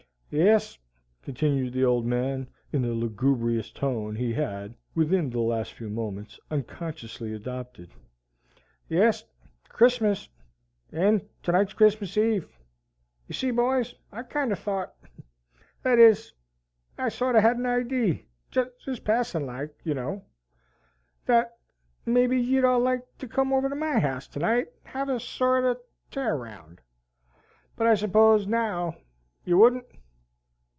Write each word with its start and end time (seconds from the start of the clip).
"Yes," 0.33 0.77
continued 1.23 1.73
the 1.73 1.83
Old 1.83 2.05
Man 2.05 2.47
in 2.71 2.83
the 2.83 2.93
lugubrious 2.93 3.69
tone 3.69 4.15
he 4.15 4.31
had, 4.31 4.75
within 4.95 5.29
the 5.29 5.41
last 5.41 5.73
few 5.73 5.89
moments, 5.89 6.39
unconsciously 6.49 7.33
adopted, 7.33 7.89
"yes, 8.87 9.25
Christmas, 9.67 10.29
and 10.89 11.27
to 11.43 11.51
night's 11.51 11.73
Christmas 11.73 12.17
eve. 12.17 12.47
Ye 13.27 13.33
see, 13.33 13.51
boys, 13.51 13.93
I 14.09 14.23
kinder 14.23 14.55
thought 14.55 14.93
that 15.83 15.99
is, 15.99 16.31
I 16.97 17.09
sorter 17.09 17.41
had 17.41 17.57
an 17.57 17.65
idee, 17.65 18.25
jest 18.51 19.03
passin' 19.03 19.45
like, 19.45 19.75
you 19.83 19.93
know 19.93 20.23
that 21.25 21.57
may 22.05 22.25
be 22.25 22.39
ye'd 22.39 22.63
all 22.63 22.79
like 22.79 23.01
to 23.17 23.27
come 23.27 23.51
over 23.51 23.67
to 23.67 23.75
my 23.75 23.99
house 23.99 24.29
to 24.29 24.39
night 24.39 24.67
and 24.77 24.87
have 24.93 25.09
a 25.09 25.19
sort 25.19 25.65
of 25.65 25.81
tear 26.09 26.37
round. 26.37 26.79
But 27.75 27.87
I 27.87 27.95
suppose, 27.95 28.47
now, 28.47 28.95
you 29.43 29.57
wouldn't? 29.57 29.87